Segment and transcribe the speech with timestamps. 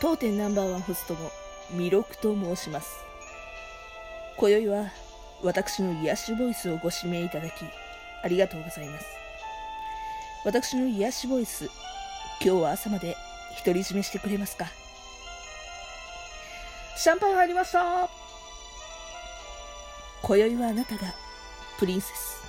[0.00, 1.30] 当店ナンバーワンホストの
[1.76, 3.04] 弥勒と申します。
[4.38, 4.90] 今宵は
[5.42, 7.52] 私の癒しボイスをご指名いただき
[8.24, 9.06] ありがとうございます。
[10.46, 11.66] 私の癒しボイス
[12.42, 13.14] 今日は朝まで
[13.62, 14.64] 独り占めしてくれますか？
[16.96, 18.08] シャンパン入りました。
[20.22, 21.14] 今宵はあなたが
[21.78, 22.40] プリンセス。